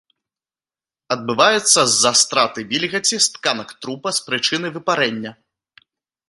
[1.15, 5.31] Адбываецца з-за страты вільгаці з тканак трупа з прычыны выпарэння.